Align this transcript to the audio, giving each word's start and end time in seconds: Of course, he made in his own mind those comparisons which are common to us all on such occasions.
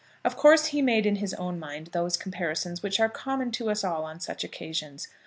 Of 0.25 0.35
course, 0.35 0.65
he 0.73 0.81
made 0.81 1.05
in 1.05 1.17
his 1.17 1.35
own 1.35 1.59
mind 1.59 1.89
those 1.91 2.17
comparisons 2.17 2.81
which 2.81 2.99
are 2.99 3.07
common 3.07 3.51
to 3.51 3.69
us 3.69 3.83
all 3.83 4.03
on 4.03 4.19
such 4.19 4.43
occasions. 4.43 5.07